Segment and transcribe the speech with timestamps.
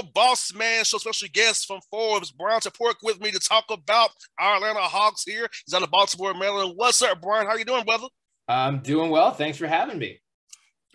[0.00, 4.08] The Boss Man Show, special guest from Forbes, Brian Toporek with me to talk about
[4.38, 5.46] our Atlanta Hawks here.
[5.66, 6.72] He's on the Baltimore, Maryland.
[6.74, 7.46] What's up, Brian?
[7.46, 8.06] How you doing, brother?
[8.48, 9.30] I'm doing well.
[9.32, 10.18] Thanks for having me.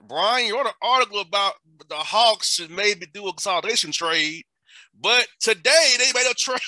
[0.07, 1.53] Brian, you wrote an article about
[1.87, 4.41] the Hawks should maybe do a consolidation trade,
[4.99, 6.59] but today they made a trade.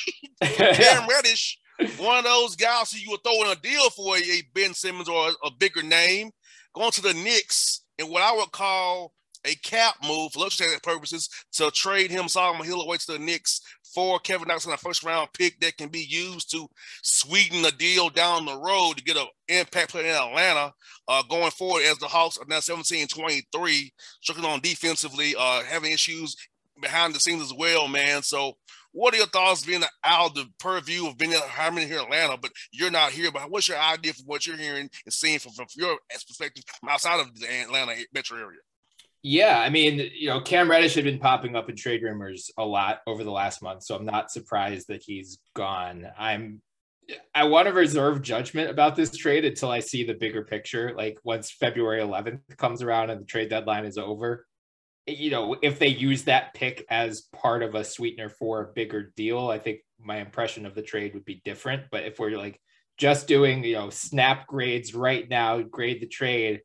[0.76, 1.58] Cam Reddish,
[1.98, 5.10] one of those guys who you would throw in a deal for a Ben Simmons
[5.10, 6.30] or a, a bigger name,
[6.76, 9.14] going to the Knicks in what I would call
[9.46, 13.62] a cap move for luxury purposes to trade him Solomon Hill away to the Knicks
[13.94, 16.68] for Kevin Knox in a first round pick that can be used to
[17.02, 20.74] sweeten the deal down the road to get an impact player in Atlanta
[21.08, 25.92] uh, going forward as the Hawks are now 17 23, struggling on defensively, uh, having
[25.92, 26.36] issues
[26.82, 28.22] behind the scenes as well, man.
[28.22, 28.54] So,
[28.92, 32.38] what are your thoughts being out of the purview of being having here in Atlanta,
[32.38, 33.32] but you're not here?
[33.32, 36.90] But what's your idea for what you're hearing and seeing from, from your perspective from
[36.90, 38.60] outside of the Atlanta metro area?
[39.30, 42.64] Yeah, I mean, you know, Cam Reddish had been popping up in trade rumors a
[42.64, 46.08] lot over the last month, so I'm not surprised that he's gone.
[46.18, 46.62] I'm
[47.36, 50.94] I want to reserve judgment about this trade until I see the bigger picture.
[50.96, 54.46] Like once February 11th comes around and the trade deadline is over,
[55.06, 59.12] you know, if they use that pick as part of a sweetener for a bigger
[59.18, 61.84] deal, I think my impression of the trade would be different.
[61.92, 62.62] But if we're like
[62.98, 66.62] just doing, you know, snap grades right now, grade the trade,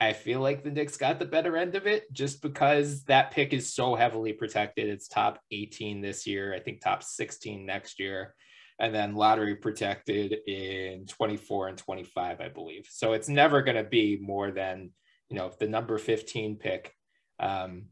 [0.00, 3.52] I feel like the Knicks got the better end of it just because that pick
[3.52, 4.88] is so heavily protected.
[4.88, 8.34] It's top 18 this year, I think top 16 next year,
[8.78, 12.88] and then lottery protected in 24 and 25, I believe.
[12.90, 14.90] So it's never going to be more than,
[15.28, 16.94] you know, the number 15 pick.
[17.38, 17.88] Um,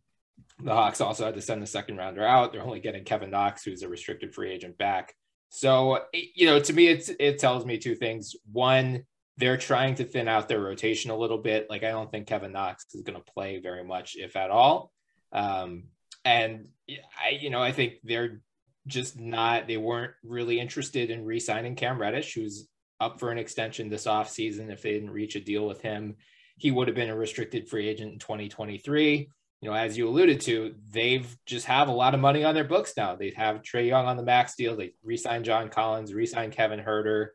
[0.63, 2.53] the Hawks also had to send the second rounder out.
[2.53, 5.13] They're only getting Kevin Knox, who's a restricted free agent, back.
[5.51, 8.35] So, you know, to me, it's, it tells me two things.
[8.51, 9.05] One,
[9.39, 11.71] they're trying to thin out their rotation a little bit.
[11.71, 14.93] Like I don't think Kevin Knox is going to play very much, if at all.
[15.33, 15.85] Um,
[16.25, 18.43] and I, you know, I think they're
[18.87, 19.69] just not.
[19.69, 22.69] They weren't really interested in re-signing Cam Reddish, who's
[23.01, 24.73] up for an extension this offseason.
[24.73, 26.17] If they didn't reach a deal with him,
[26.57, 29.31] he would have been a restricted free agent in 2023.
[29.61, 32.65] You know, as you alluded to, they've just have a lot of money on their
[32.65, 33.15] books now.
[33.15, 34.77] They have Trae Young on the max deal.
[34.77, 37.29] They re-signed John Collins, re-signed Kevin Huerter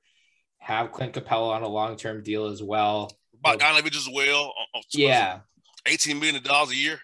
[0.64, 3.12] have Clint Capela on a long term deal as well.
[3.44, 4.54] Bogdanovic as well.
[4.74, 5.40] Uh, uh, yeah.
[5.86, 7.00] $18 million a year.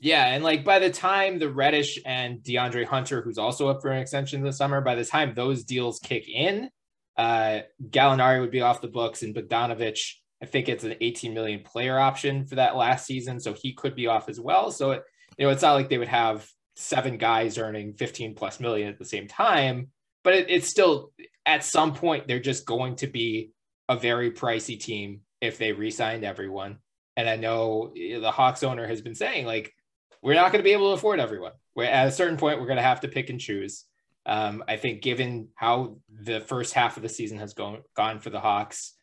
[0.00, 0.26] Yeah.
[0.28, 4.00] And like by the time the Reddish and DeAndre Hunter, who's also up for an
[4.00, 6.70] extension this summer, by the time those deals kick in,
[7.18, 10.00] uh, Gallinari would be off the books and Bogdanovic,
[10.42, 13.38] I think it's an 18 million player option for that last season.
[13.38, 14.70] So he could be off as well.
[14.70, 15.02] So, it,
[15.36, 18.98] you know, it's not like they would have seven guys earning 15 plus million at
[18.98, 19.88] the same time,
[20.24, 21.12] but it, it's still
[21.46, 23.50] at some point they're just going to be
[23.88, 26.78] a very pricey team if they re-signed everyone.
[27.16, 29.74] And I know the Hawks owner has been saying like
[30.22, 31.52] we're not going to be able to afford everyone.
[31.74, 33.84] We're, at a certain point, we're going to have to pick and choose.
[34.24, 38.30] Um, I think given how the first half of the season has gone gone for
[38.30, 38.94] the Hawks,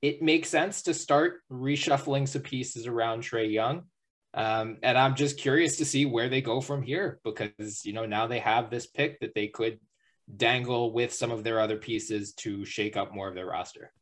[0.00, 3.82] it makes sense to start reshuffling some pieces around Trae Young.
[4.32, 8.06] Um, and I'm just curious to see where they go from here because you know
[8.06, 9.80] now they have this pick that they could
[10.36, 13.92] dangle with some of their other pieces to shake up more of their roster.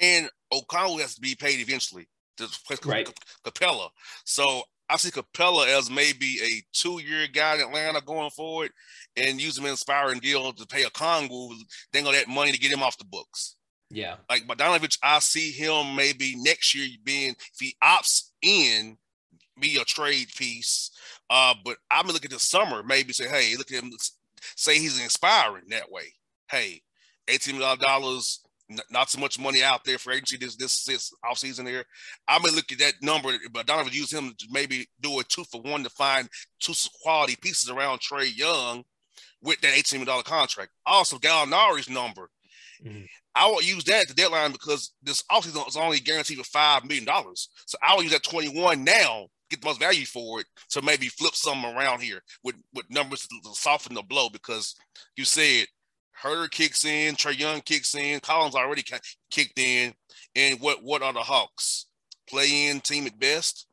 [0.00, 3.14] And Okongwu has to be paid eventually to play right.
[3.44, 3.90] Capela.
[4.24, 8.70] So I see Capela as maybe a two-year guy in Atlanta going forward,
[9.16, 11.54] and use him in inspiring deal to pay Okongwu,
[11.92, 13.56] dangle that money to get him off the books.
[13.90, 18.96] Yeah, like Bogdanovic, I see him maybe next year being if he opts in,
[19.60, 20.90] be a trade piece.
[21.30, 23.92] Uh, but I'm gonna look at the summer, maybe say, hey, look at him,
[24.56, 26.14] say he's inspiring that way.
[26.50, 26.82] Hey,
[27.28, 28.40] eighteen million dollars,
[28.90, 31.84] not so much money out there for agency this this, this off season here.
[32.28, 35.44] I may look at that number, but Donovan use him to maybe do a two
[35.44, 36.28] for one to find
[36.60, 38.84] two quality pieces around Trae Young
[39.44, 40.70] with that $18 million contract.
[40.86, 42.30] Also, Gallinari's number.
[42.84, 43.04] Mm-hmm.
[43.34, 46.88] I will use that at the deadline because this offseason is only guaranteed for $5
[46.88, 47.06] million.
[47.66, 51.06] So I will use that 21 now, get the most value for it, to maybe
[51.08, 54.74] flip something around here with, with numbers to soften the blow because
[55.16, 55.66] you said
[56.22, 58.84] Huerter kicks in, Trae Young kicks in, Collins already
[59.30, 59.92] kicked in.
[60.36, 61.86] And what, what are the Hawks?
[62.28, 63.66] Play in team at best?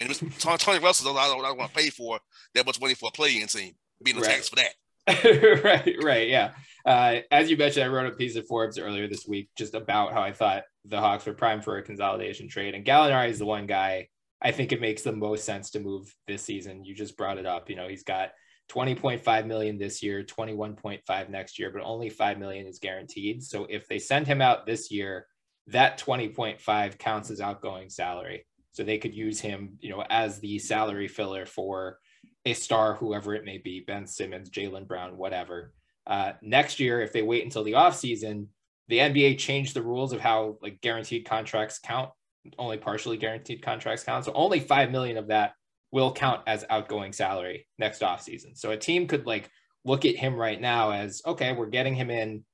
[0.00, 2.18] And Tony, Tony Ressler, I don't, I don't want to pay for
[2.54, 4.26] that much money for a play in team being right.
[4.26, 4.74] tax for that.
[5.64, 6.52] right, right, yeah.
[6.84, 10.12] Uh, as you mentioned, I wrote a piece of Forbes earlier this week just about
[10.12, 13.46] how I thought the Hawks were primed for a consolidation trade, and Gallinari is the
[13.46, 14.08] one guy
[14.40, 16.84] I think it makes the most sense to move this season.
[16.84, 17.68] You just brought it up.
[17.68, 18.30] You know, he's got
[18.70, 23.42] 20.5 million this year, 21.5 next year, but only 5 million is guaranteed.
[23.42, 25.26] So if they send him out this year,
[25.68, 28.46] that 20.5 counts as outgoing salary.
[28.72, 31.98] So they could use him, you know, as the salary filler for
[32.44, 35.72] a star, whoever it may be, Ben Simmons, Jaylen Brown, whatever.
[36.06, 38.46] Uh, next year, if they wait until the offseason,
[38.88, 42.10] the NBA changed the rules of how like guaranteed contracts count.
[42.58, 44.24] Only partially guaranteed contracts count.
[44.24, 45.52] So only five million of that
[45.90, 48.56] will count as outgoing salary next offseason.
[48.56, 49.50] So a team could like
[49.84, 52.44] look at him right now as okay, we're getting him in,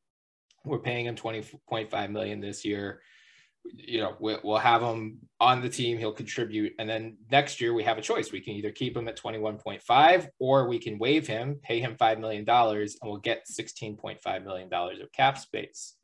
[0.64, 3.00] we're paying him 20.5 million this year
[3.64, 5.98] you know, we'll have him on the team.
[5.98, 6.74] He'll contribute.
[6.78, 8.30] And then next year we have a choice.
[8.30, 12.20] We can either keep him at 21.5 or we can waive him, pay him $5
[12.20, 15.94] million, and we'll get $16.5 million of cap space.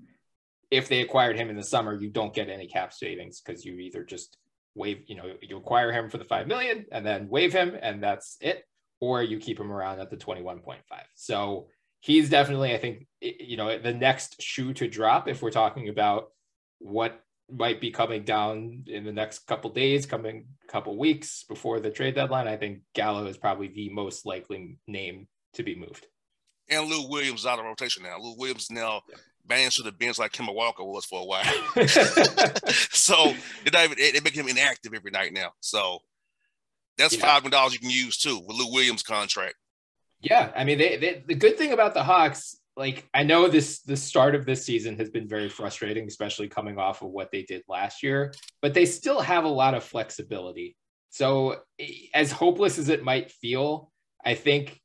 [0.70, 3.78] If they acquired him in the summer, you don't get any cap savings because you
[3.78, 4.37] either just
[4.75, 8.02] waive, you know, you acquire him for the 5 million and then waive him and
[8.02, 8.64] that's it,
[9.00, 10.78] or you keep him around at the 21.5.
[11.14, 11.69] So
[12.00, 16.28] he's definitely, I think, you know, the next shoe to drop if we're talking about
[16.78, 17.20] what
[17.50, 22.14] might be coming down in the next couple days, coming couple weeks before the trade
[22.14, 22.46] deadline.
[22.46, 26.06] I think Gallo is probably the most likely name to be moved.
[26.69, 28.19] And Lou Williams out of rotation now.
[28.20, 29.17] Lou Williams now yeah.
[29.46, 31.44] Banned to the bench like Kemba Walker was for a while.
[32.90, 33.34] so
[33.64, 35.52] they, not even, they make him inactive every night now.
[35.60, 35.98] So
[36.98, 37.40] that's yeah.
[37.40, 39.54] five dollars you can use too with Lou Williams contract.
[40.20, 43.81] Yeah, I mean, they, they, the good thing about the Hawks like I know this
[43.81, 47.43] the start of this season has been very frustrating, especially coming off of what they
[47.43, 48.32] did last year,
[48.62, 50.76] but they still have a lot of flexibility.
[51.10, 51.56] So
[52.14, 53.93] as hopeless as it might feel,
[54.25, 54.81] I think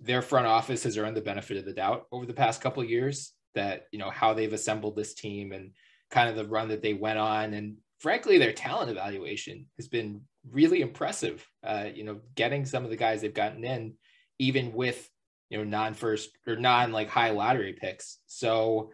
[0.00, 3.32] their front office has earned the benefit of the doubt over the past couple years
[3.56, 5.72] that you know how they've assembled this team and
[6.10, 10.20] kind of the run that they went on and frankly their talent evaluation has been
[10.50, 13.94] really impressive uh, you know getting some of the guys they've gotten in
[14.38, 15.10] even with
[15.48, 18.18] you know, non first or non like high lottery picks.
[18.26, 18.90] So,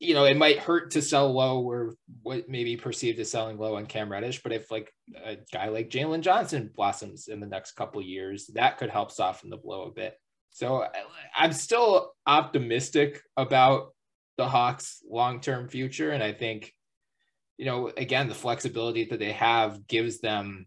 [0.00, 3.76] you know, it might hurt to sell low or what maybe perceived as selling low
[3.76, 4.42] on Cam Reddish.
[4.42, 4.92] But if like
[5.24, 9.50] a guy like Jalen Johnson blossoms in the next couple years, that could help soften
[9.50, 10.14] the blow a bit.
[10.58, 10.88] So uh,
[11.36, 13.94] I'm still optimistic about
[14.38, 16.10] the Hawks' long term future.
[16.10, 16.74] And I think,
[17.58, 20.66] you know, again, the flexibility that they have gives them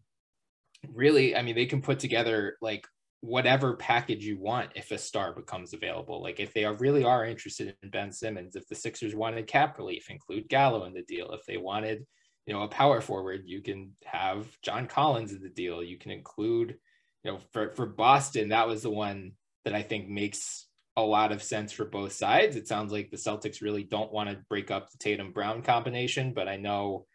[0.88, 2.88] really, I mean, they can put together like
[3.20, 6.24] whatever package you want if a star becomes available.
[6.24, 9.78] Like if they are really are interested in Ben Simmons, if the Sixers wanted cap
[9.78, 11.32] relief, include Gallo in the deal.
[11.32, 12.06] If they wanted,
[12.46, 15.84] you know, a power forward, you can have John Collins in the deal.
[15.84, 16.78] You can include,
[17.26, 19.34] you know, for, for Boston, that was the one
[19.66, 22.56] that I think makes a lot of sense for both sides.
[22.56, 26.34] It sounds like the Celtics really don't want to break up the Tatum Brown combination,
[26.34, 27.06] but I know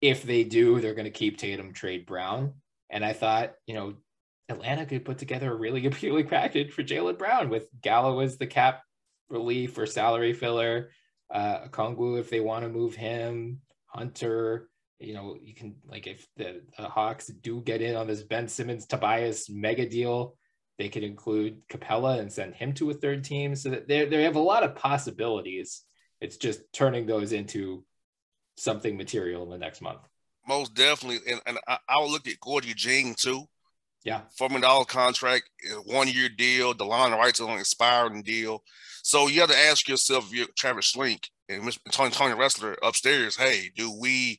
[0.00, 2.54] if they do, they're going to keep Tatum trade Brown.
[2.90, 3.94] And I thought, you know,
[4.48, 8.46] Atlanta could put together a really appealing package for Jaylen Brown with Gallo as the
[8.46, 8.82] cap
[9.28, 10.90] relief or salary filler,
[11.32, 14.68] uh, Okongwu if they want to move him, Hunter.
[14.98, 18.48] You know, you can like if the, the Hawks do get in on this Ben
[18.48, 20.36] Simmons Tobias mega deal,
[20.78, 23.54] they could include Capela and send him to a third team.
[23.56, 25.82] So that they they have a lot of possibilities.
[26.20, 27.84] It's just turning those into
[28.56, 30.00] something material in the next month.
[30.48, 33.46] Most definitely, and, and I, I would look at Gorgui Dieng too
[34.06, 34.20] yeah.
[34.40, 35.50] $4 million contract,
[35.84, 36.72] one year deal.
[36.72, 38.62] Delon Wright's on an expiring deal.
[39.02, 43.36] So you have to ask yourself, if you're Travis Schlenk and Tony, Tony Ressler upstairs,
[43.36, 44.38] hey, do we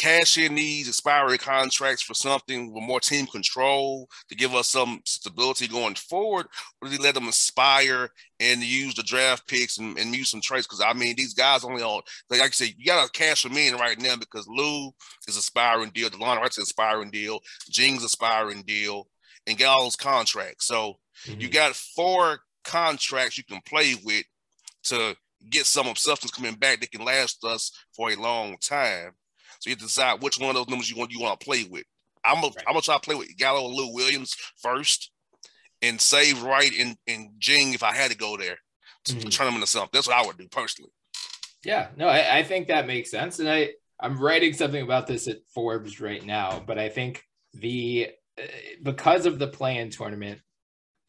[0.00, 5.02] cash in these expiring contracts for something with more team control to give us some
[5.04, 6.46] stability going forward,
[6.80, 8.08] or do they let them aspire
[8.40, 10.66] and use the draft picks and, and use some trades?
[10.66, 13.74] Because I mean, these guys only on like I said, you gotta cash them in
[13.74, 14.90] right now because Lou
[15.28, 17.40] is aspiring deal, Delon Wright's aspiring deal,
[17.70, 19.06] Dieng's aspiring deal,
[19.46, 20.66] and get all those contracts.
[20.66, 20.94] So
[21.26, 21.40] mm-hmm.
[21.40, 24.24] you got four contracts you can play with
[24.84, 25.14] to
[25.50, 29.12] get some of substance coming back that can last us for a long time.
[29.60, 31.44] So you have to decide which one of those numbers you want you want to
[31.44, 31.84] play with.
[32.24, 32.64] I'm gonna right.
[32.66, 35.10] I'm gonna try to play with Gallo and Lou Williams first,
[35.82, 38.58] and save Wright and, and Dieng if I had to go there
[39.04, 39.28] to mm-hmm.
[39.28, 39.90] turn them into something.
[39.92, 40.90] That's what I would do personally.
[41.64, 45.28] Yeah, no, I, I think that makes sense, and I I'm writing something about this
[45.28, 48.46] at Forbes right now, but I think the uh,
[48.82, 50.40] because of the play-in tournament,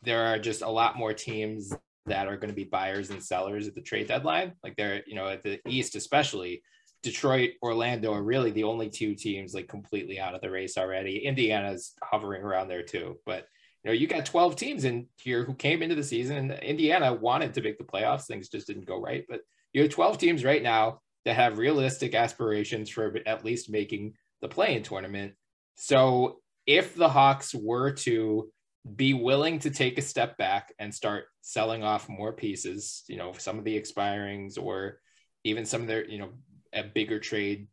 [0.02, 1.74] there are just a lot more teams
[2.08, 4.54] that are going to be buyers and sellers at the trade deadline.
[4.64, 6.64] Like they're, you know, at the East especially,
[7.04, 11.26] Detroit, Orlando are really the only two teams like completely out of the race already.
[11.26, 13.48] Indiana's hovering around there too, but
[13.84, 17.14] you know, you got 12 teams in here who came into the season and Indiana
[17.14, 18.26] wanted to make the playoffs.
[18.26, 19.42] Things just didn't go right, but
[19.74, 24.48] you have 12 teams right now that have realistic aspirations for at least making the
[24.48, 25.34] play-in tournament.
[25.78, 28.52] So if the Hawks were to
[28.96, 33.34] be willing to take a step back and start selling off more pieces, you know,
[33.38, 35.00] some of the expirings or
[35.44, 36.30] even some of their, you know,
[36.74, 37.68] a bigger trade,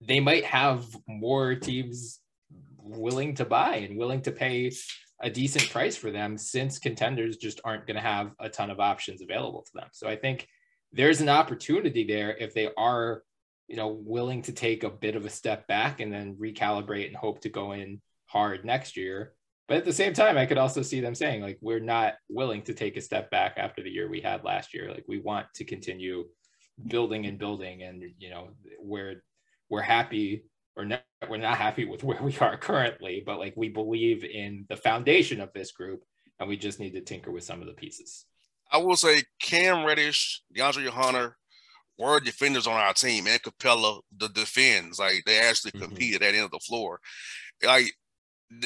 [0.00, 2.20] they might have more teams
[2.78, 4.72] willing to buy and willing to pay
[5.22, 8.80] a decent price for them since contenders just aren't going to have a ton of
[8.80, 9.88] options available to them.
[9.92, 10.48] So I think
[10.92, 13.22] there's an opportunity there if they are,
[13.68, 17.16] you know, willing to take a bit of a step back and then recalibrate and
[17.16, 19.34] hope to go in hard next year.
[19.68, 22.62] But at the same time, I could also see them saying, like, we're not willing
[22.62, 24.90] to take a step back after the year we had last year.
[24.90, 26.24] Like, we want to continue
[26.88, 28.48] building and building and you know
[28.80, 29.22] we're
[29.68, 30.44] we're happy
[30.76, 34.64] or not, we're not happy with where we are currently but like we believe in
[34.68, 36.02] the foundation of this group
[36.38, 38.26] and we just need to tinker with some of the pieces
[38.72, 41.36] i will say cam reddish deandre hunter
[41.98, 45.84] were defenders on our team and capella the defends like they actually mm-hmm.
[45.84, 46.98] compete at that end of the floor
[47.64, 47.92] like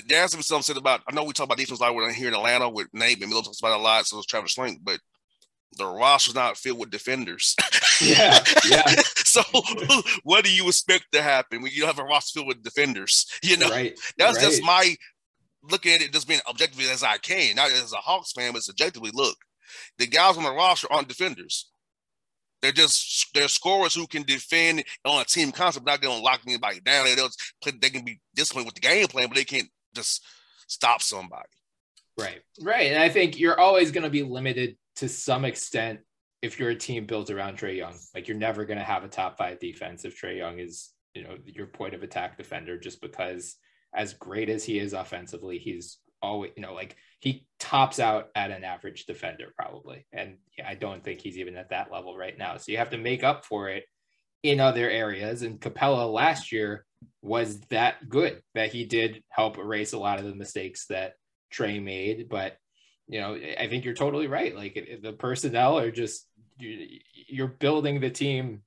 [0.06, 2.10] there has to be something said about i know we talk about defense like we're
[2.12, 5.00] here in atlanta with nate McMillan talks about a lot so it's travis Schlenk, but
[5.76, 7.56] the roster's not filled with defenders.
[8.00, 8.82] yeah, yeah.
[9.16, 9.42] so
[10.22, 13.26] what do you expect to happen when you have a roster filled with defenders?
[13.42, 14.44] You know, right, that's right.
[14.44, 14.96] just my
[15.70, 18.62] looking at it just being objectively as I can, not as a Hawks fan, but
[18.62, 19.36] subjectively look.
[19.98, 21.70] The guys on the roster aren't defenders.
[22.62, 26.40] They're just they're scorers who can defend on a team concept, not going to lock
[26.46, 27.04] anybody down.
[27.04, 27.14] They,
[27.62, 30.24] play, they can be disciplined with the game plan, but they can't just
[30.66, 31.48] stop somebody.
[32.18, 32.92] Right, right.
[32.92, 36.00] And I think you're always going to be limited to some extent
[36.42, 37.94] if you're a team built around Trae Young.
[38.14, 41.24] Like you're never going to have a top five defense if Trae Young is, you
[41.24, 43.56] know, your point of attack defender, just because
[43.94, 48.50] as great as he is offensively, he's always, you know, like he tops out at
[48.50, 50.06] an average defender probably.
[50.12, 50.36] And
[50.66, 52.58] I don't think he's even at that level right now.
[52.58, 53.84] So you have to make up for it
[54.42, 55.40] in other areas.
[55.42, 56.84] And Capela last year
[57.22, 61.14] was that good that he did help erase a lot of the mistakes that
[61.52, 62.28] Trae made.
[62.28, 62.58] But
[63.08, 64.54] you know, I think you're totally right.
[64.54, 66.26] Like it, the personnel are just
[66.58, 68.62] you're building the team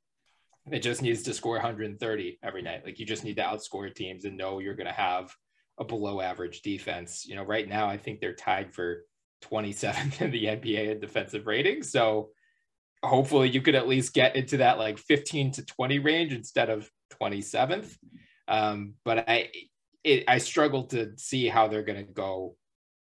[0.68, 2.84] that just needs to score 130 every night.
[2.86, 5.34] Like you just need to outscore teams and know you're going to have
[5.80, 7.26] a below average defense.
[7.26, 9.04] You know, right now I think they're tied for
[9.44, 11.84] 27th in the NBA in defensive rating.
[11.84, 12.30] So
[13.04, 16.90] hopefully you could at least get into that like 15 to 20 range instead of
[17.22, 17.96] 27th.
[18.48, 19.50] Um, but I
[20.04, 22.56] it, I struggle to see how they're going to go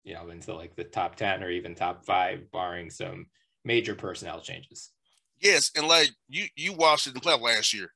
[0.06, 3.26] you know, into like the top 10 or even top five, barring some
[3.66, 4.92] major personnel changes.
[5.42, 7.92] Yes, and like you you watched it in playoff last year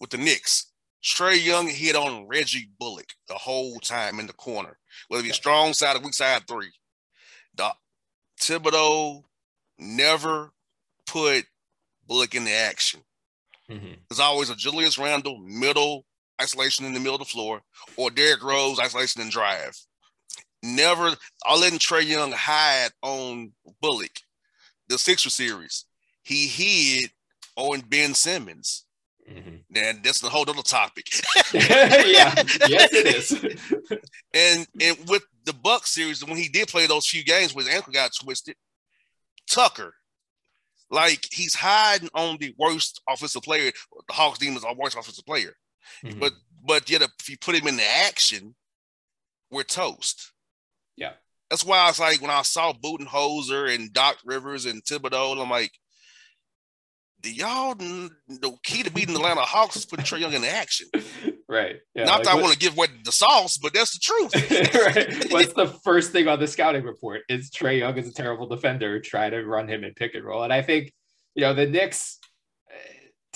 [0.00, 0.70] with the Knicks.
[1.02, 5.32] Trae Young hit on Reggie Bullock the whole time in the corner, whether it be
[5.32, 6.72] strong side or weak side three.
[7.56, 7.70] The
[8.40, 9.24] Thibodeau
[9.78, 10.52] never
[11.06, 11.44] put
[12.06, 13.00] Bullock in the action.
[13.70, 13.94] Mm-hmm.
[14.08, 16.04] There's always a Julius Randle middle
[16.40, 17.62] isolation in the middle of the floor,
[17.96, 19.76] or Derrick Rose isolation and drive
[20.66, 24.20] never I letting Trae Young hide on Bullock,
[24.88, 25.84] the Sixer series.
[26.22, 27.10] He hid
[27.56, 28.84] on Ben Simmons.
[29.30, 29.56] Mm-hmm.
[29.74, 31.06] And that's a whole other topic.
[31.52, 32.32] yeah,
[32.68, 34.00] yes, it is.
[34.32, 37.74] and and with the Buck series, when he did play those few games where his
[37.74, 38.54] ankle got twisted,
[39.50, 39.94] Tucker,
[40.90, 43.72] like he's hiding on the worst offensive player.
[44.08, 45.54] The Hawks demons are worst offensive player.
[46.04, 46.20] Mm-hmm.
[46.20, 46.32] But
[46.64, 48.54] but yet if you put him in the action,
[49.50, 50.32] we're toast.
[50.96, 51.12] Yeah.
[51.50, 55.50] That's why I was like, when I saw Budenholzer and Doc Rivers and Thibodeau, I'm
[55.50, 55.72] like,
[57.22, 58.10] the y'all the
[58.62, 60.88] key to beating the Atlanta Hawks is putting Trae Young in action.
[61.48, 61.76] Right.
[61.94, 64.34] Yeah, Not like that I want to give away the sauce, but that's the truth.
[64.74, 65.32] right.
[65.32, 67.22] What's the first thing on the scouting report?
[67.28, 68.98] Is Trae Young is a terrible defender.
[68.98, 70.42] Try to run him in pick and roll.
[70.42, 70.92] And I think,
[71.36, 72.18] you know, the Knicks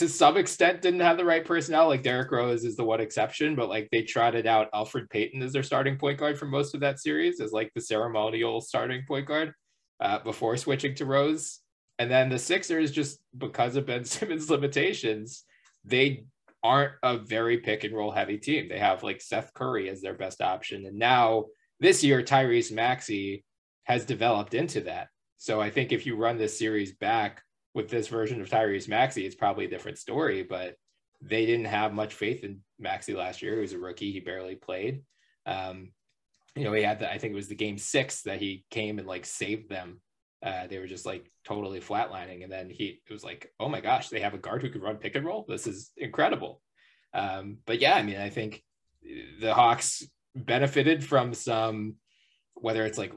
[0.01, 1.89] to some extent didn't have the right personnel.
[1.89, 5.53] Like Derrick Rose is the one exception, but like they trotted out Elfrid Payton as
[5.53, 9.27] their starting point guard for most of that series as like the ceremonial starting point
[9.27, 9.53] guard
[10.01, 11.59] uh, before switching to Rose.
[11.99, 15.45] And then the Sixers, just because of Ben Simmons' limitations,
[15.85, 16.25] they
[16.63, 18.71] aren't a very pick and roll heavy team.
[18.71, 20.87] They have like Seth Curry as their best option.
[20.87, 21.45] And now
[21.79, 23.45] this year, Tyrese Maxey
[23.85, 25.09] has developed into that.
[25.37, 27.43] So I think if you run this series back
[27.75, 30.77] with this version of Tyrese Maxey, it's probably a different story, but
[31.23, 33.55] they didn't have much faith in Maxey last year.
[33.55, 34.13] He was a rookie.
[34.13, 35.03] He barely played.
[35.47, 35.93] Um,
[36.57, 38.99] you know, he had the, I think it was the game six that he came
[38.99, 40.01] and like saved them.
[40.43, 42.43] Uh, they were just like totally flatlining.
[42.43, 44.81] And then he, it was like, oh my gosh, they have a guard who can
[44.81, 45.45] run pick and roll.
[45.47, 46.61] This is incredible.
[47.13, 48.63] Um, but yeah, I mean, I think
[49.41, 50.03] the Hawks
[50.35, 51.97] benefited from some,
[52.55, 53.13] whether it's like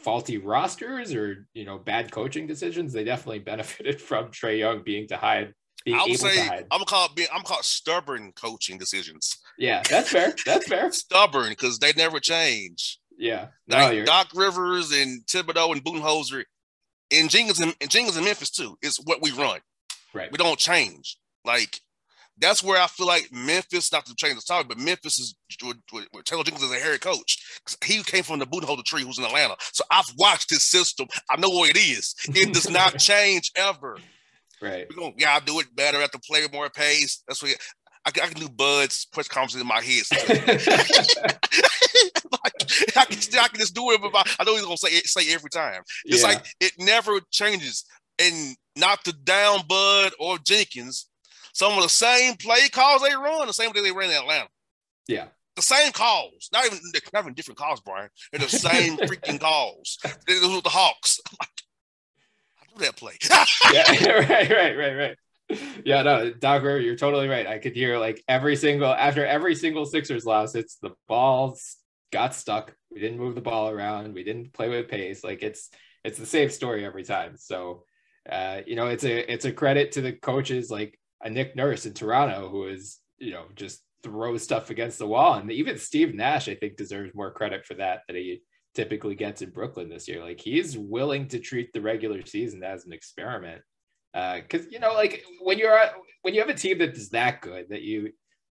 [0.00, 5.08] faulty rosters or you know bad coaching decisions, they definitely benefited from Trae Young being
[5.08, 5.54] to hide.
[5.84, 9.38] Being I would say I'm gonna call it being, I'm called stubborn coaching decisions.
[9.58, 10.34] Yeah, that's fair.
[10.44, 10.92] That's fair.
[10.92, 12.98] stubborn because they never change.
[13.16, 16.44] Yeah, no, like Doc Rivers and Thibodeau and Budenholzer
[17.10, 19.60] and Jenkins and, and Jenkins in Memphis too is what we run.
[20.14, 20.30] Right.
[20.30, 21.16] We don't change.
[21.44, 21.80] Like
[22.40, 25.76] that's where I feel like Memphis, not to change the topic, but Memphis is with,
[25.92, 27.60] with, Taylor Jenkins as a head coach.
[27.84, 29.56] He came from the Budenholzer tree who's in Atlanta.
[29.72, 31.08] So I've watched his system.
[31.30, 32.14] I know what it is.
[32.28, 33.98] It does not change ever.
[34.62, 34.86] Right.
[34.90, 37.22] We're gonna yeah, I'll do it better at the play more pace.
[37.26, 37.52] That's what
[38.04, 40.04] I, I can do buds press conferences in my head.
[42.44, 45.06] like, I can I can just do it, but I know he's gonna say it
[45.06, 45.82] say every time.
[46.04, 46.28] It's yeah.
[46.28, 47.84] like it never changes.
[48.18, 51.06] And not to down Bud or Jenkins,
[51.52, 54.48] some of the same play calls they run, the same way they ran in Atlanta.
[55.08, 55.26] Yeah.
[55.56, 56.78] The same calls, not even
[57.12, 58.08] not even different calls, Brian.
[58.32, 59.98] They're the same freaking calls.
[60.26, 61.20] They're with the Hawks.
[61.40, 61.46] i
[62.74, 63.14] do that play.
[63.72, 65.16] yeah, right, right, right, right.
[65.84, 67.46] Yeah, no, Doc you're totally right.
[67.46, 71.76] I could hear like every single after every single Sixers loss, it's the balls
[72.12, 72.74] got stuck.
[72.92, 74.14] We didn't move the ball around.
[74.14, 75.24] We didn't play with pace.
[75.24, 75.70] Like it's
[76.04, 77.36] it's the same story every time.
[77.36, 77.84] So
[78.30, 81.86] uh, you know, it's a it's a credit to the coaches like a Nick Nurse
[81.86, 85.34] in Toronto who is, you know, just throws stuff against the wall.
[85.34, 88.42] And even Steve Nash, I think, deserves more credit for that that he
[88.74, 90.22] typically gets in Brooklyn this year.
[90.22, 93.62] Like he's willing to treat the regular season as an experiment.
[94.14, 95.78] Uh, you know, like when you're
[96.22, 98.12] when you have a team that is that good that you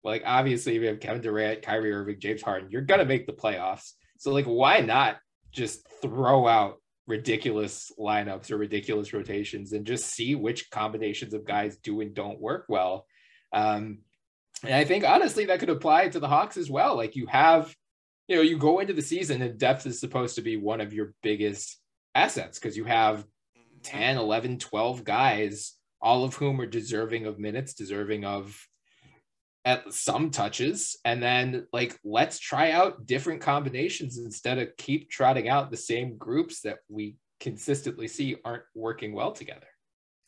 [0.04, 3.92] like, obviously we have Kevin Durant, Kyrie Irving, James Harden, you're gonna make the playoffs.
[4.18, 5.18] So like, why not
[5.52, 11.76] just throw out ridiculous lineups or ridiculous rotations and just see which combinations of guys
[11.78, 13.06] do and don't work well.
[13.52, 13.98] Um,
[14.62, 16.96] and I think honestly that could apply to the Hawks as well.
[16.96, 17.74] Like you have,
[18.28, 20.92] you know, you go into the season and depth is supposed to be one of
[20.92, 21.78] your biggest
[22.14, 23.24] assets because you have
[23.82, 28.56] 10, 11, 12 guys, all of whom are deserving of minutes, deserving of
[29.64, 35.48] at some touches and then like let's try out different combinations instead of keep trotting
[35.48, 39.66] out the same groups that we consistently see aren't working well together.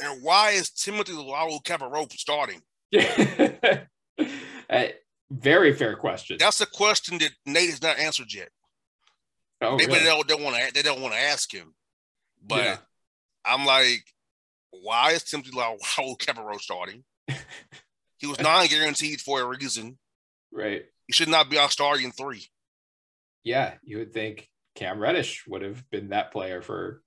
[0.01, 2.61] And why is Timothy Luwawu-Cabarrot starting?
[4.71, 4.87] uh,
[5.31, 6.37] very fair question.
[6.39, 8.51] That's a question that Nate has not answered yet.
[9.61, 10.01] Oh, Maybe really?
[10.01, 11.75] they don't, don't want to they don't want to ask him.
[12.47, 12.77] But yeah.
[13.45, 14.05] I'm like,
[14.71, 17.05] why is Timothy Luwawu-Cabarrot starting?
[18.19, 19.99] He was non-guaranteed for a reason.
[20.53, 20.85] Right.
[21.07, 22.49] He should not be our starting three.
[23.43, 27.03] Yeah, you would think Cam Reddish would have been that player for.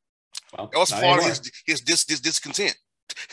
[0.56, 2.78] Well, that was part of his his dis, dis, discontent.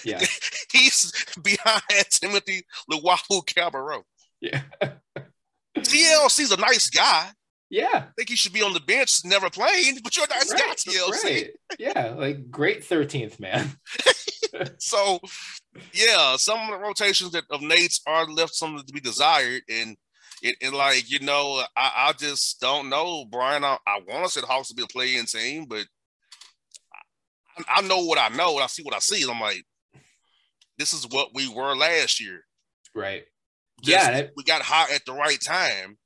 [0.05, 0.21] Yeah,
[0.73, 4.03] he's behind Timothy Luwawu-Cabarrot.
[4.41, 4.63] Yeah,
[5.77, 7.31] TLC's a nice guy.
[7.69, 10.53] Yeah, I think he should be on the bench, never playing, but you're a nice
[10.53, 11.25] right, guy, TLC.
[11.25, 11.51] Right.
[11.79, 13.71] Yeah, like great thirteenth man.
[14.79, 15.19] so
[15.93, 19.97] yeah, some of the rotations that of Nate's are left something to be desired, and
[20.43, 23.65] it, and like you know, I, I just don't know, Brian.
[23.65, 25.87] I, I want to say the Hawks to be a playing team, but
[27.59, 29.65] I, I, know what I know, and I see what I see, and I'm like,
[30.79, 32.45] this is what we were last year,
[32.95, 33.25] right?
[33.83, 35.99] Just, yeah, it, we got hot at the right time,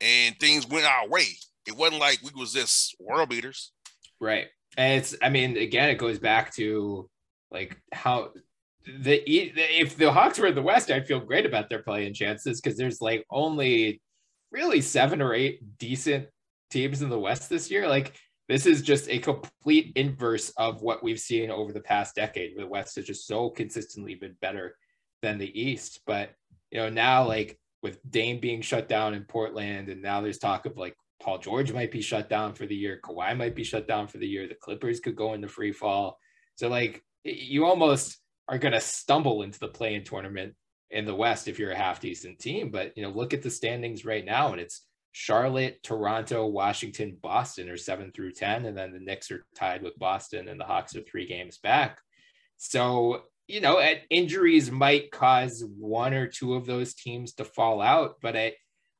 [0.00, 1.26] and things went our way.
[1.66, 3.72] It wasn't like we was just world beaters,
[4.20, 4.46] right?
[4.76, 7.10] And it's, I mean, again, it goes back to
[7.50, 8.30] like how
[8.86, 12.60] the if the Hawks were in the West, I'd feel great about their playing chances
[12.60, 14.00] because there's like only
[14.50, 16.28] really seven or eight decent
[16.70, 17.88] teams in the West this year.
[17.88, 18.14] Like
[18.48, 22.56] this is just a complete inverse of what we've seen over the past decade.
[22.56, 24.76] The West has just so consistently been better
[25.22, 26.00] than the East.
[26.06, 26.30] But
[26.70, 30.66] you know, now like with Dame being shut down in Portland, and now there's talk
[30.66, 33.86] of like Paul George might be shut down for the year, Kawhi might be shut
[33.86, 36.18] down for the year, the Clippers could go into free fall.
[36.56, 40.54] So like you almost are gonna stumble into the play-in tournament
[40.90, 42.70] in the West if you're a half decent team.
[42.70, 47.68] But you know, look at the standings right now, and it's Charlotte, Toronto, Washington, Boston
[47.68, 48.66] are seven through 10.
[48.66, 52.00] And then the Knicks are tied with Boston and the Hawks are three games back.
[52.58, 58.16] So, you know, injuries might cause one or two of those teams to fall out,
[58.22, 58.54] but I,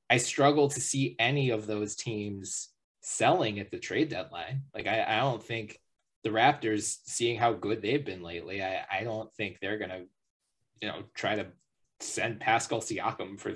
[0.08, 2.70] I struggle to see any of those teams
[3.02, 4.62] selling at the trade deadline.
[4.74, 5.78] Like, I, I don't think
[6.22, 10.04] the Raptors, seeing how good they've been lately, I, I don't think they're to,
[10.80, 11.46] you know, try to
[12.00, 13.54] send Pascal Siakam for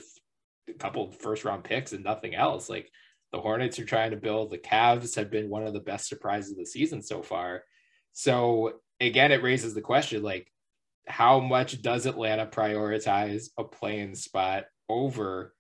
[0.68, 2.68] a couple first round picks and nothing else.
[2.68, 2.90] Like
[3.33, 4.50] the Hornets are trying to build.
[4.50, 7.64] The Cavs have been one of the best surprises of the season so far.
[8.12, 10.50] So again, it raises the question like,
[11.07, 15.55] how much does Atlanta prioritize a playing spot over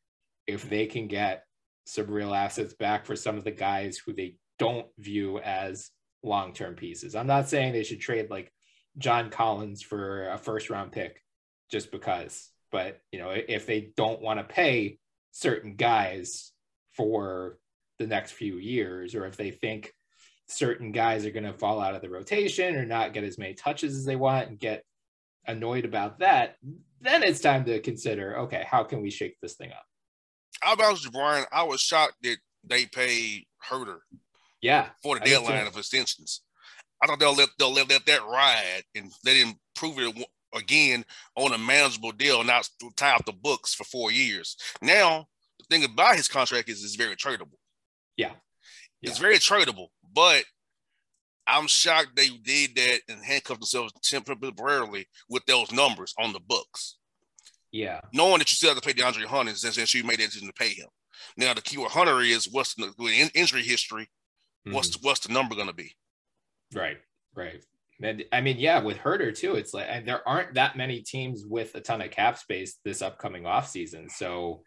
[0.46, 1.44] if they can get
[1.86, 5.90] some real assets back for some of the guys who they don't view as
[6.24, 7.14] long term pieces?
[7.14, 8.52] I'm not saying they should trade like
[8.98, 11.20] John Collins for a first round pick
[11.70, 14.98] just because but you know, if they don't want to pay
[15.30, 16.50] certain guys
[16.96, 17.56] for
[18.00, 19.92] the next few years, or if they think
[20.48, 23.54] certain guys are going to fall out of the rotation or not get as many
[23.54, 24.82] touches as they want and get
[25.46, 26.56] annoyed about that,
[27.00, 30.76] then it's time to consider, okay, how can we shake this thing up?
[30.76, 31.44] With you, Brian.
[31.52, 33.98] I was shocked that they paid Huerter.
[34.64, 34.88] Yeah.
[35.02, 36.40] For the deadline of extensions.
[37.02, 41.04] I thought they'll let they'll let, let that ride and they didn't prove it again
[41.36, 44.56] on a manageable deal, not tie out the books for four years.
[44.80, 45.26] Now,
[45.58, 47.58] the thing about his contract is it's very tradable.
[48.16, 48.30] Yeah.
[49.02, 49.10] yeah.
[49.10, 50.44] It's very tradable, but
[51.46, 56.96] I'm shocked they did that and handcuffed themselves temporarily with those numbers on the books.
[57.70, 58.00] Yeah.
[58.14, 60.54] Knowing that you still have to pay DeAndre Hunter since you made that decision to
[60.54, 60.88] pay him.
[61.36, 64.08] Now the key with Hunter is what's the injury history,
[64.66, 64.74] mm-hmm.
[64.74, 65.94] what's the, what's the number going to be?
[66.74, 66.98] Right,
[67.34, 67.62] right.
[68.02, 71.44] And I mean, yeah, with Huerter too, it's like and there aren't that many teams
[71.46, 74.08] with a ton of cap space this upcoming off season.
[74.08, 74.62] So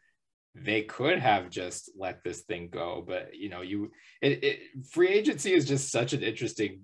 [0.56, 3.04] they could have just let this thing go.
[3.06, 4.60] But you know, you it, it
[4.92, 6.82] free agency is just such an interesting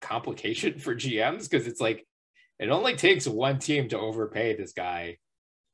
[0.00, 2.06] complication for GMs because it's like
[2.58, 5.18] it only takes one team to overpay this guy,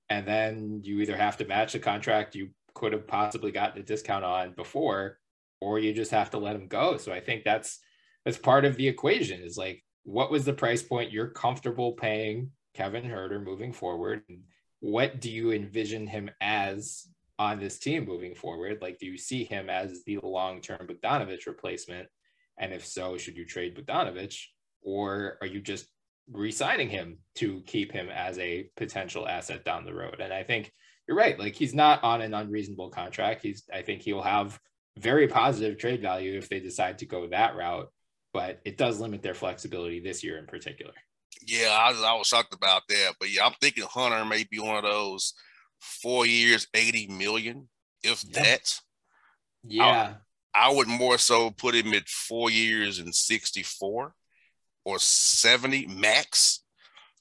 [0.08, 3.84] and then you either have to match the contract you could have possibly gotten a
[3.84, 5.18] discount on before,
[5.64, 6.98] or you just have to let him go.
[6.98, 7.80] So I think that's
[8.24, 12.50] that's part of the equation is like what was the price point you're comfortable paying
[12.74, 14.22] Kevin Huerter moving forward?
[14.28, 14.42] And
[14.80, 18.82] what do you envision him as on this team moving forward?
[18.82, 22.08] Like, do you see him as the long-term Bogdanovic replacement?
[22.58, 24.38] And if so, should you trade Bogdanovic?
[24.82, 25.86] Or are you just
[26.30, 30.20] re-signing him to keep him as a potential asset down the road?
[30.20, 30.70] And I think
[31.08, 31.38] you're right.
[31.38, 33.42] Like he's not on an unreasonable contract.
[33.42, 34.58] He's I think he'll have
[34.98, 37.90] very positive trade value if they decide to go that route
[38.34, 40.92] but it does limit their flexibility this year in particular.
[41.46, 44.58] Yeah, I was, I was shocked about that, but yeah, I'm thinking Hunter may be
[44.58, 45.32] one of those
[45.80, 47.68] four years, eighty million,
[48.02, 48.42] if yeah.
[48.42, 48.80] that.
[49.66, 50.14] Yeah,
[50.54, 54.14] I, I, would more so put him at four years and sixty-four
[54.84, 56.62] or seventy max,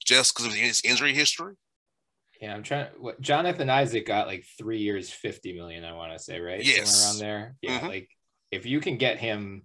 [0.04, 1.54] just because of his injury history.
[2.40, 2.88] Yeah, I'm trying.
[2.98, 5.84] What Jonathan Isaac got like three years, fifty million.
[5.84, 7.56] I want to say right, yes, Somewhere around there.
[7.62, 7.88] Yeah, mm-hmm.
[7.88, 8.08] like
[8.54, 9.62] if you can get him,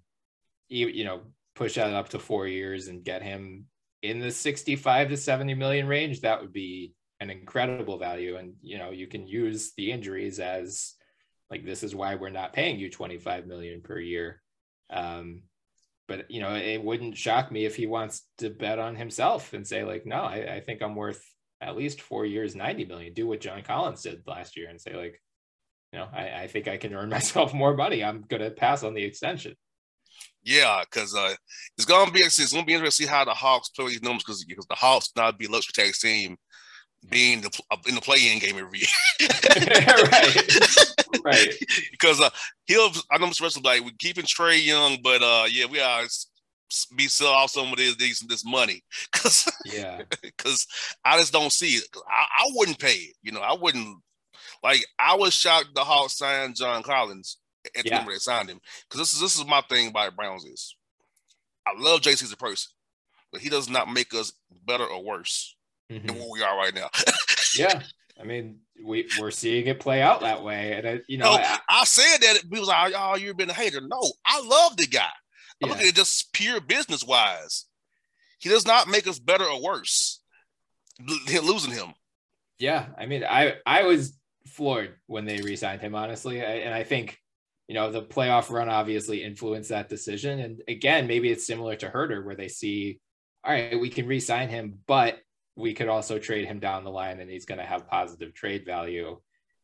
[0.68, 1.22] you, you know,
[1.56, 3.66] push that up to four years and get him
[4.02, 8.38] in the 65 to 70 million range, that would be an incredible value.
[8.38, 10.94] And, you know, you can use the injuries as
[11.52, 14.42] like, this is why we're not paying you 25 million per year.
[14.90, 15.44] Um,
[16.08, 19.68] but, you know, it wouldn't shock me if he wants to bet on himself and
[19.68, 21.24] say, like, no, I, I think I'm worth
[21.62, 23.14] at least four years, 90 million.
[23.14, 25.22] Do what John Collins did last year and say, like,
[25.92, 28.04] you know, I, I think I can earn myself more money.
[28.04, 29.56] I'm going to pass on the extension.
[30.44, 31.36] Yeah, because uh,
[31.78, 34.24] it's gonna be it's gonna be interesting to see how the Hawks play these numbers
[34.24, 36.38] because because the Hawks not be luxury tax team
[37.08, 37.50] being the,
[37.88, 38.88] in the play-in game every year.
[40.12, 41.54] right, right.
[41.92, 42.30] Because uh,
[42.66, 43.44] he'll I know Mr.
[43.44, 46.04] Ressler like we're keeping Trae Young, but uh, yeah, we are
[46.96, 50.66] be sell off some of this this, this money because yeah, because
[51.04, 51.84] I just don't see it.
[52.08, 53.16] I, I wouldn't pay it.
[53.22, 53.98] You know, I wouldn't
[54.64, 54.86] like.
[54.98, 57.98] I was shocked the Hawks signed John Collins at the yeah.
[57.98, 58.60] number they signed him.
[58.88, 60.76] Because this is this is my thing about Browns is
[61.68, 62.72] I love JC as a person,
[63.32, 64.34] but he does not make us
[64.66, 65.56] better or worse
[65.92, 66.06] mm-hmm.
[66.06, 66.90] than where we are right now.
[67.58, 67.82] yeah.
[68.20, 71.38] I mean, we we're seeing it play out that way, and I, you know, No,
[71.38, 74.76] I, I said that people was like, "Oh, you've been a hater." No, I love
[74.76, 75.08] the guy.
[75.62, 75.74] I'm Yeah.
[75.76, 77.66] looking at just pure business wise.
[78.40, 80.22] He does not make us better or worse.
[81.08, 81.94] L- losing him.
[82.58, 82.88] yeah.
[82.98, 84.18] I mean, I I was
[84.48, 87.18] floored when they re-signed him, honestly, I, and I think
[87.68, 90.40] you know the playoff run obviously influenced that decision.
[90.40, 93.00] And again, maybe it's similar to Huerter, where they see,
[93.44, 95.20] all right, we can re-sign him, but
[95.56, 98.66] we could also trade him down the line, and he's going to have positive trade
[98.66, 99.20] value.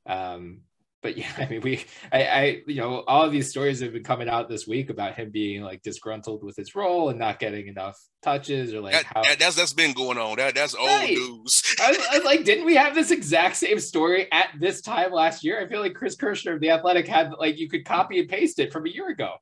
[0.05, 0.61] Um,
[1.05, 4.03] but yeah, I mean, we, I, I, you know, all of these stories have been
[4.03, 7.67] coming out this week about him being like disgruntled with his role and not getting
[7.67, 9.21] enough touches, or like That, how.
[9.21, 10.37] that- that's that's been going on.
[10.37, 11.11] That that's old Right.
[11.11, 11.61] news.
[11.79, 15.11] I, was- I was like, didn't we have this exact same story at this time
[15.11, 15.61] last year?
[15.63, 18.57] I feel like Chris Kirschner of the Athletic had like you could copy and paste
[18.57, 19.35] it from a year ago.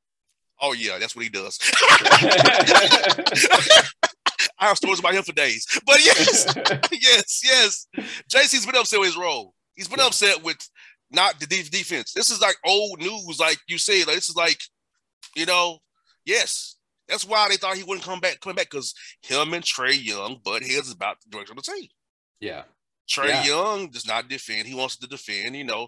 [0.62, 1.58] Oh yeah, that's what he does.
[4.60, 5.66] I have stories about him for days.
[5.86, 6.54] But yes,
[6.92, 7.88] yes, yes.
[8.30, 9.54] JC's been upset with his role.
[9.74, 10.06] He's been Yeah.
[10.08, 10.58] upset with
[11.14, 12.14] not the de- defense.
[12.14, 14.08] This is like old news, like you said.
[14.08, 14.60] Like, this is like,
[15.36, 15.80] you know,
[16.26, 16.76] yes.
[17.08, 20.40] That's why they thought he wouldn't come back, coming back because him and Trae Young
[20.44, 21.88] butt heads about the direction of the team.
[22.40, 22.64] yeah,
[23.10, 23.44] Trae Yeah.
[23.44, 24.68] Young does not defend.
[24.68, 25.88] He wants to defend, you know.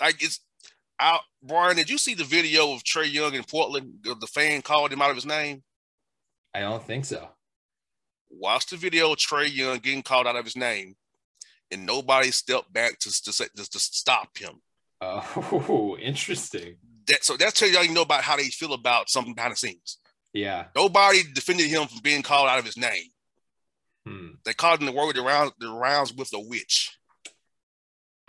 [0.00, 0.40] Like it's
[1.00, 1.22] out.
[1.42, 3.94] Brian, did you see the video of Trae Young in Portland?
[4.02, 5.62] The the fan called him out of his name.
[6.54, 7.28] I don't think so.
[8.28, 10.96] Watch the video of Trae Young getting called out of his name,
[11.70, 14.60] and nobody stepped back to to, say, to, to stop him.
[15.00, 16.76] Oh, interesting.
[17.06, 19.98] That so that's telling you know about how they feel about something behind the scenes.
[20.32, 20.66] Yeah.
[20.76, 23.08] Nobody defended him from being called out of his name.
[24.06, 24.28] Hmm.
[24.44, 26.96] They called him the word around the rounds with a witch.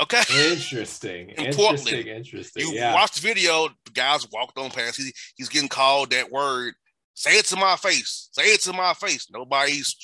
[0.01, 0.23] Okay.
[0.51, 1.29] Interesting.
[1.37, 1.87] In Portland.
[1.87, 2.07] interesting.
[2.07, 2.67] Interesting.
[2.67, 2.93] You yeah.
[2.93, 4.97] watch the video, the guys walked on past.
[4.97, 6.73] He, he's getting called that word.
[7.13, 8.29] Say it to my face.
[8.31, 9.27] Say it to my face.
[9.31, 9.95] Nobody's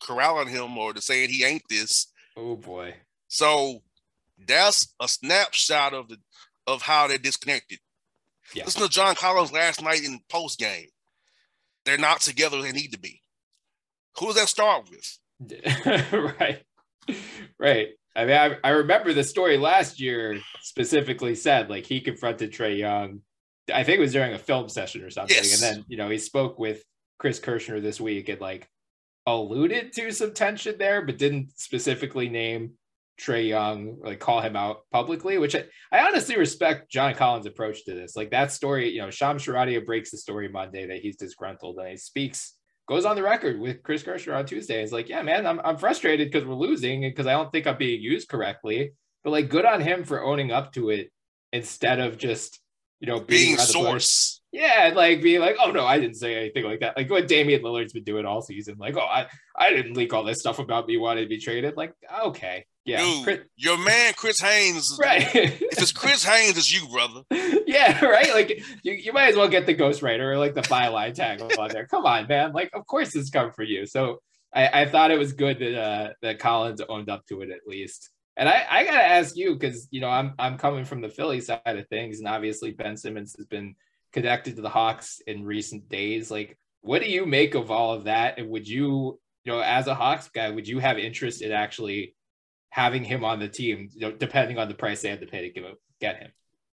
[0.00, 2.12] corralling him or to saying he ain't this.
[2.36, 2.94] Oh boy.
[3.28, 3.82] So
[4.46, 6.18] that's a snapshot of the
[6.66, 7.78] of how they're disconnected.
[8.54, 8.64] Yeah.
[8.64, 10.88] Listen to John Collins last night in post game.
[11.84, 12.60] They're not together.
[12.60, 13.20] They need to be.
[14.18, 15.18] Who does that start with?
[16.38, 16.62] right.
[17.58, 17.88] Right.
[18.14, 22.78] I mean, I, I remember the story last year specifically said like he confronted Trae
[22.78, 23.20] Young.
[23.72, 25.36] I think it was during a film session or something.
[25.36, 25.62] Yes.
[25.62, 26.82] And then, you know, he spoke with
[27.18, 28.68] Chris Kirschner this week and like
[29.26, 32.72] alluded to some tension there, but didn't specifically name
[33.20, 37.84] Trae Young, like call him out publicly, which I, I honestly respect John Collins' approach
[37.84, 38.14] to this.
[38.14, 41.88] Like that story, you know, Shams Charania breaks the story Monday that he's disgruntled and
[41.88, 42.54] he speaks,
[42.88, 44.82] goes on the record with Chris Kirschner on Tuesday.
[44.82, 47.66] It's like, yeah, man, I'm, I'm frustrated because we're losing and because I don't think
[47.66, 48.92] I'm being used correctly.
[49.24, 51.10] But like, good on him for owning up to it
[51.52, 52.60] instead of just,
[53.00, 53.66] you know, Being the bush.
[53.70, 54.40] source.
[54.56, 56.96] Yeah, like being like, oh no, I didn't say anything like that.
[56.96, 58.76] Like what Damian Lillard's been doing all season.
[58.78, 61.76] Like, oh, I, I didn't leak all this stuff about me wanting to be traded.
[61.76, 61.92] Like,
[62.24, 64.96] okay, yeah, Dude, Chris- your man Chris Haynes.
[64.98, 65.28] right.
[65.34, 67.20] If it's Chris Haynes, it's you, brother.
[67.66, 68.32] yeah, right.
[68.32, 71.68] Like you, you might as well get the ghostwriter or like the byline tag on
[71.68, 71.86] there.
[71.86, 72.54] Come on, man.
[72.54, 73.84] Like, of course it's come for you.
[73.84, 74.20] So
[74.54, 77.66] I, I thought it was good that uh that Collins owned up to it at
[77.66, 78.08] least.
[78.38, 81.40] And I, I gotta ask you, because you know, I'm I'm coming from the Philly
[81.42, 83.74] side of things, and obviously Ben Simmons has been
[84.16, 86.30] connected to the Hawks in recent days.
[86.30, 88.38] Like, what do you make of all of that?
[88.38, 92.14] And would you, you know, as a Hawks guy, would you have interest in actually
[92.70, 95.42] having him on the team, you know, depending on the price they had to pay
[95.42, 95.64] to give
[96.00, 96.30] get him?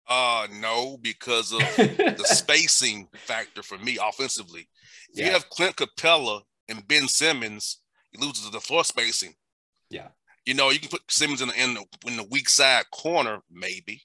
[0.09, 4.67] Uh no, because of the spacing factor for me offensively.
[5.11, 5.27] If Yeah.
[5.27, 9.35] you have Clint Capela and Ben Simmons, you lose to the floor spacing.
[9.91, 10.09] Yeah.
[10.47, 13.41] You know, you can put Simmons in the in the, in the weak side corner,
[13.51, 14.01] maybe.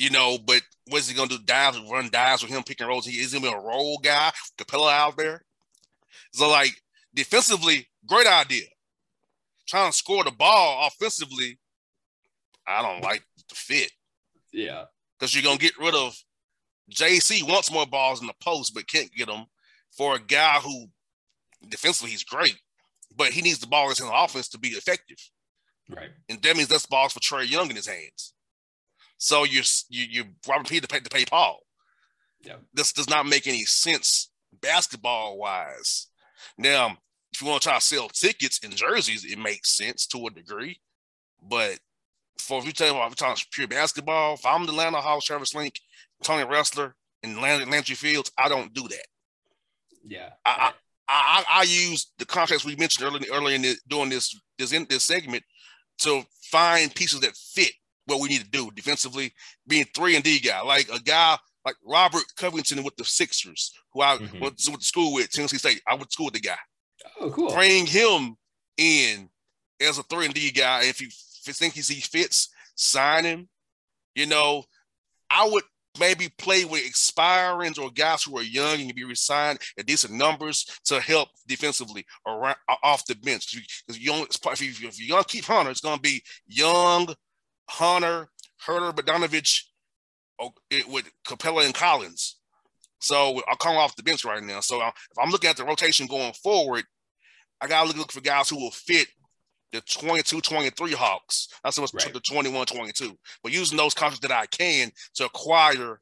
[0.00, 1.36] You know, but what's he gonna do?
[1.44, 3.04] Dives, run dives with him, picking rolls.
[3.04, 5.44] He is gonna be a roll guy, Capela out there.
[6.32, 6.80] So like
[7.14, 8.64] defensively, great idea.
[9.68, 11.58] Trying to score the ball offensively,
[12.66, 13.92] I don't like the fit
[14.54, 14.84] yeah.
[15.18, 16.16] because you're gonna get rid of
[16.90, 19.44] JC wants more balls in the post, but can't get them
[19.90, 20.86] for a guy who
[21.68, 22.58] defensively he's great,
[23.14, 25.18] but he needs the ball in the offense to be effective,
[25.90, 26.08] Right.
[26.30, 28.32] and that means that's balls for Trae Young in his hands.
[29.20, 31.60] So you're you you robbing Peter to pay to pay Paul.
[32.42, 32.56] Yeah.
[32.72, 34.30] This does not make any sense
[34.62, 36.08] basketball wise.
[36.56, 36.96] Now,
[37.32, 40.30] if you want to try to sell tickets and jerseys, it makes sense to a
[40.30, 40.80] degree,
[41.46, 41.78] but
[42.38, 45.52] for if you tell me I'm talking pure basketball, if I'm the Atlanta Hawks, Travis
[45.52, 45.76] Schlenk,
[46.24, 49.06] Tony Ressler, and Landry, Fields, I don't do that.
[50.02, 50.30] Yeah.
[50.46, 50.72] I,
[51.06, 54.72] I, I, I use the context we mentioned earlier, earlier in the, doing this this
[54.72, 55.44] in this segment
[55.98, 57.72] to find pieces that fit
[58.10, 59.32] what we need to do defensively,
[59.66, 64.00] being three and D guy, like a guy like Robert Covington with the Sixers, who
[64.02, 64.40] I Mhm.
[64.40, 65.82] went to school with, Tennessee State.
[65.86, 66.58] I went to school with the guy.
[67.20, 67.54] oh, cool.
[67.54, 68.36] Bring him
[68.76, 69.30] in
[69.80, 70.84] as a three and D guy.
[70.84, 71.08] If you
[71.52, 73.48] think he fits, sign him.
[74.14, 74.64] You know,
[75.30, 75.64] I would
[75.98, 80.12] maybe play with expirings or guys who are young and can be resigned at decent
[80.12, 83.52] numbers to help defensively around off the bench.
[83.86, 87.14] Because you, if you, if you keep Hunter, it's going to be Young,
[87.70, 88.28] Hunter,
[88.66, 89.62] Huerter, Bogdanovic,
[90.40, 90.52] oh,
[90.88, 92.36] with Capela and Collins.
[93.00, 94.60] So I'll come off the bench right now.
[94.60, 96.84] So if I'm looking at the rotation going forward,
[97.60, 99.08] I got to look, look for guys who will fit
[99.72, 101.48] the 22 23 Hawks.
[101.62, 102.12] That's what's right.
[102.12, 103.16] the 21 22.
[103.42, 106.00] But using those contracts that I can to acquire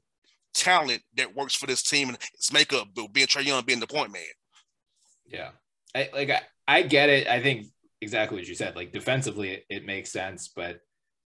[0.55, 4.13] talent that works for this team and its makeup, being Trae Young being the point
[4.13, 4.23] man.
[5.27, 5.51] Yeah.
[5.95, 7.29] I, like, I, I get it.
[7.29, 7.67] I think
[8.01, 8.75] exactly what you said.
[8.75, 10.81] Like, defensively, it, it makes sense, but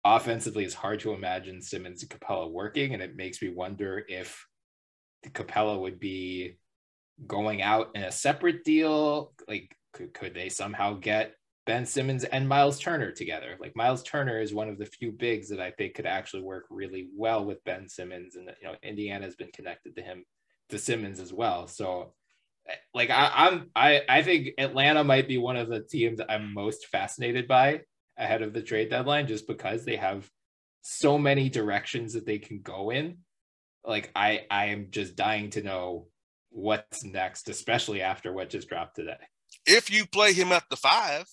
[0.04, 2.94] offensively, it's hard to imagine Simmons and Capela working.
[2.94, 4.46] And it makes me wonder if
[5.26, 6.58] Capela would be
[7.26, 9.32] going out in a separate deal.
[9.48, 11.34] Like, could, could they somehow get
[11.64, 13.56] Ben Simmons and Miles Turner together.
[13.60, 16.64] Like Miles Turner is one of the few bigs that I think could actually work
[16.70, 20.24] really well with Ben Simmons, and you know Indiana has been connected to him,
[20.70, 21.68] to Simmons as well.
[21.68, 22.14] So,
[22.68, 26.52] eh, like I, I'm, I, I think Atlanta might be one of the teams I'm
[26.52, 27.82] most fascinated by
[28.22, 30.28] ahead of the trade deadline, just because they have
[30.82, 33.18] so many directions that they can go in.
[33.84, 36.08] Like I, I am just dying to know
[36.50, 39.16] what's next, especially after what just dropped today.
[39.66, 41.26] If you play him at the five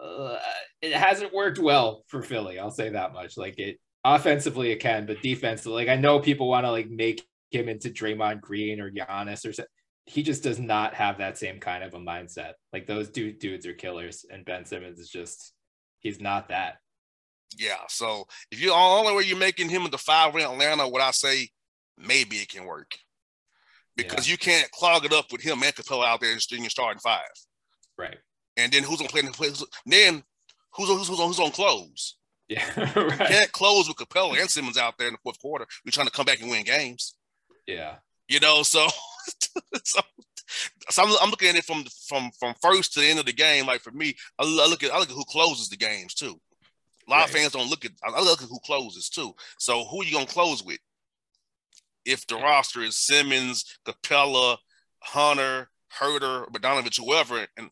[0.00, 0.38] uh,
[0.80, 2.58] it hasn't worked well for Philly.
[2.58, 3.36] I'll say that much.
[3.36, 7.22] Like it offensively, it can, but defensively, like I know people want to like make
[7.50, 9.66] him into Draymond Green or Giannis or something.
[10.06, 12.52] He just does not have that same kind of a mindset.
[12.72, 15.52] Like those dude dudes are killers, and Ben Simmons is just
[16.00, 16.78] he's not that.
[17.56, 17.78] Yeah.
[17.88, 21.48] So if you only way you're making him the five in Atlanta, what I say,
[21.98, 22.96] maybe it can work
[23.96, 24.32] because yeah.
[24.32, 27.20] you can't clog it up with him and Capela out there in your starting five.
[27.98, 28.18] Right.
[28.56, 29.22] And then who's gonna play?
[29.22, 29.50] play
[29.86, 30.22] then
[30.74, 32.16] who's who's who's on who's on close?
[32.48, 32.64] Yeah,
[32.96, 33.18] right.
[33.18, 35.66] can't close with Capela and Simmons out there in the fourth quarter.
[35.84, 37.14] We're trying to come back and win games.
[37.66, 37.96] Yeah,
[38.28, 38.88] you know, so
[39.84, 40.00] so,
[40.90, 43.32] so I'm, I'm, looking at it from from from first to the end of the
[43.32, 43.66] game.
[43.66, 46.40] Like for me, I, I look at I look at who closes the games too.
[47.06, 47.24] A lot right.
[47.26, 49.32] of fans don't look at I look at who closes too.
[49.58, 50.78] So who are you gonna close with?
[52.04, 54.56] If the roster is Simmons, Capela,
[55.00, 57.70] Hunter, Huerter, Bogdanovic, whoever, and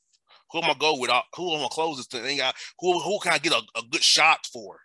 [0.51, 1.11] who am I go with?
[1.37, 2.41] Who am I close this thing?
[2.81, 4.81] Who who can I get a, a good shot for?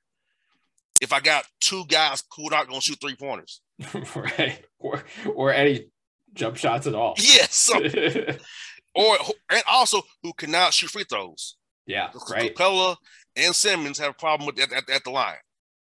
[1.01, 3.62] If I got two guys who are not going to shoot three pointers,
[4.15, 4.63] right?
[4.79, 5.03] Or
[5.34, 5.88] or any
[6.34, 7.15] jump shots at all.
[7.17, 7.72] Yes.
[8.96, 9.17] or
[9.50, 11.56] and also who cannot shoot free throws.
[11.86, 12.56] Yeah, right.
[12.56, 12.96] Capela
[13.36, 15.36] and Simmons have a problem with that at, at, the line.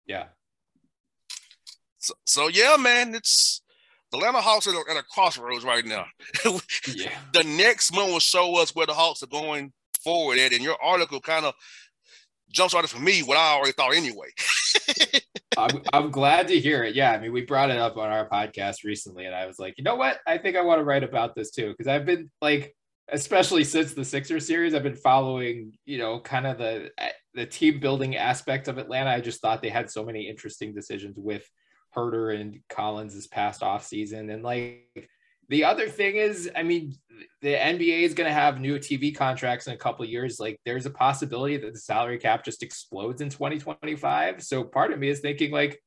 [0.06, 0.24] Yeah.
[1.98, 3.62] So, so yeah, man, it's
[4.10, 6.06] the Atlanta Hawks are at a crossroads right now.
[6.94, 7.12] yeah.
[7.32, 10.76] The next month will show us where the Hawks are going forward at, and your
[10.82, 11.54] article kind of
[12.50, 14.28] jumps out for me what I already thought anyway.
[15.56, 16.94] I'm, I'm glad to hear it.
[16.94, 19.74] Yeah, I mean, we brought it up on our podcast recently, and I was like,
[19.78, 20.18] you know what?
[20.26, 22.74] I think I want to write about this too because I've been like,
[23.08, 27.46] especially since the Sixer series, I've been following, you know, kind of the eh, the
[27.46, 29.10] team building aspect of Atlanta.
[29.10, 31.48] I just thought they had so many interesting decisions with
[31.96, 34.30] Huerter and Collins this past off season.
[34.30, 35.08] And like
[35.52, 36.94] the other thing is, I mean,
[37.42, 40.40] the NBA is going to have new TV contracts in a couple years.
[40.40, 44.42] Like there's a possibility that the salary cap just explodes in 2025.
[44.42, 45.78] So part of me is thinking like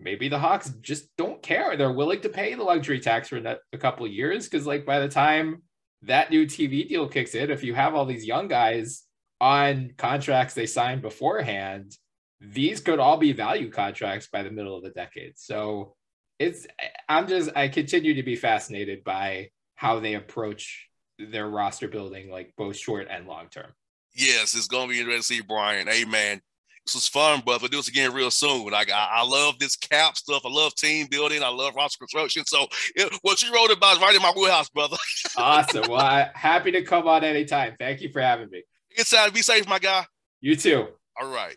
[0.00, 1.76] maybe the Hawks just don't care.
[1.76, 5.08] They're willing to pay the luxury tax for a couple years because like by the
[5.08, 5.62] time
[6.02, 9.04] that new TV deal kicks in, if you have all these young guys
[9.40, 11.96] on contracts they signed beforehand,
[12.40, 15.34] these could all be value contracts by the middle of the decade.
[15.36, 15.94] So
[16.42, 16.66] it's
[17.08, 22.52] I'm just I continue to be fascinated by how they approach their roster building, like
[22.56, 23.72] both short and long term.
[24.14, 25.86] Yes, it's gonna be interesting to see Brian.
[25.86, 26.40] Hey man,
[26.84, 28.70] this was fun, but we'll do this again real soon.
[28.70, 30.42] Like I, I, love this cap stuff.
[30.44, 31.42] I love team building.
[31.42, 32.44] I love roster construction.
[32.44, 34.96] So it, what you wrote about is right in my wheelhouse, brother.
[35.36, 35.84] awesome.
[35.88, 37.76] Well, I, happy to come on anytime.
[37.78, 38.64] Thank you for having me.
[38.90, 40.04] It's time be safe, my guy.
[40.40, 40.88] You too.
[41.20, 41.56] All right.